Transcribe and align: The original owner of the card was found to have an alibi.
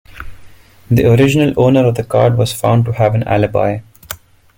The 0.89 1.05
original 1.05 1.53
owner 1.57 1.85
of 1.85 1.93
the 1.93 2.03
card 2.03 2.35
was 2.35 2.51
found 2.53 2.85
to 2.85 2.93
have 2.93 3.13
an 3.13 3.21
alibi. 3.27 3.81